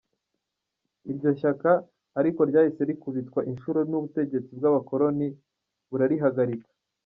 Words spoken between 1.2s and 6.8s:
shyaka ariko ryahise rikubitwa inshuro n’ubutegetsi bw’abakoloni burarihagarika.